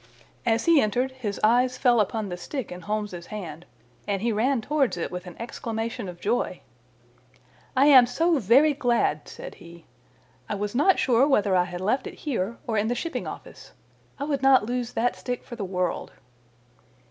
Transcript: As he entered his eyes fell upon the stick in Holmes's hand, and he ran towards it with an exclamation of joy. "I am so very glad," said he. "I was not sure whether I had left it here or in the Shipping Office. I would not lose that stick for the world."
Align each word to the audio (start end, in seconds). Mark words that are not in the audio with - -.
As 0.47 0.65
he 0.65 0.81
entered 0.81 1.11
his 1.11 1.39
eyes 1.43 1.77
fell 1.77 1.99
upon 1.99 2.29
the 2.29 2.35
stick 2.35 2.71
in 2.71 2.81
Holmes's 2.81 3.27
hand, 3.27 3.67
and 4.07 4.23
he 4.23 4.31
ran 4.31 4.59
towards 4.59 4.97
it 4.97 5.11
with 5.11 5.27
an 5.27 5.35
exclamation 5.39 6.09
of 6.09 6.19
joy. 6.19 6.61
"I 7.77 7.85
am 7.85 8.07
so 8.07 8.39
very 8.39 8.73
glad," 8.73 9.27
said 9.27 9.53
he. 9.61 9.85
"I 10.49 10.55
was 10.55 10.73
not 10.73 10.97
sure 10.97 11.27
whether 11.27 11.55
I 11.55 11.65
had 11.65 11.81
left 11.81 12.07
it 12.07 12.15
here 12.15 12.57
or 12.65 12.79
in 12.79 12.87
the 12.87 12.95
Shipping 12.95 13.27
Office. 13.27 13.73
I 14.17 14.23
would 14.23 14.41
not 14.41 14.65
lose 14.65 14.93
that 14.93 15.15
stick 15.15 15.43
for 15.43 15.55
the 15.55 15.63
world." 15.65 16.11